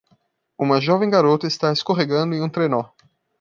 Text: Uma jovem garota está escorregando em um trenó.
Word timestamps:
Uma 0.57 0.81
jovem 0.81 1.11
garota 1.11 1.45
está 1.45 1.71
escorregando 1.71 2.33
em 2.33 2.41
um 2.41 2.49
trenó. 2.49 2.85